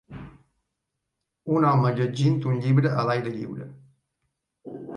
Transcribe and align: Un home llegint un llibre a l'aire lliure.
Un 1.59 1.67
home 1.73 1.91
llegint 1.99 2.41
un 2.53 2.57
llibre 2.65 2.95
a 3.03 3.07
l'aire 3.11 3.35
lliure. 3.37 3.71